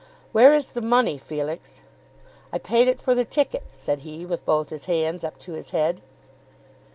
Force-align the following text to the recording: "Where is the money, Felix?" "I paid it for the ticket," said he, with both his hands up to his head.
"Where 0.31 0.51
is 0.51 0.65
the 0.71 0.81
money, 0.81 1.19
Felix?" 1.19 1.81
"I 2.51 2.57
paid 2.57 2.87
it 2.87 2.99
for 2.99 3.13
the 3.13 3.23
ticket," 3.23 3.61
said 3.77 3.99
he, 3.99 4.25
with 4.25 4.43
both 4.47 4.69
his 4.69 4.85
hands 4.85 5.23
up 5.23 5.37
to 5.41 5.51
his 5.53 5.69
head. 5.69 6.01